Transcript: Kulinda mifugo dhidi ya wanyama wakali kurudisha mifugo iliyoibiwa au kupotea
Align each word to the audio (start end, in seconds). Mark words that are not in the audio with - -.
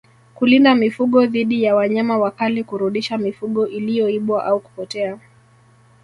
Kulinda 0.35 0.75
mifugo 0.75 1.25
dhidi 1.25 1.63
ya 1.63 1.75
wanyama 1.75 2.17
wakali 2.17 2.63
kurudisha 2.63 3.17
mifugo 3.17 3.67
iliyoibiwa 3.67 4.45
au 4.45 4.59
kupotea 4.59 5.19